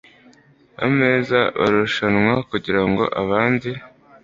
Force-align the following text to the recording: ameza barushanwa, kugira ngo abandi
ameza 0.85 1.39
barushanwa, 1.59 2.33
kugira 2.49 2.81
ngo 2.89 3.03
abandi 3.21 3.69